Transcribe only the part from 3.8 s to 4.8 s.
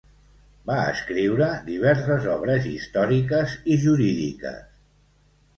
jurídiques.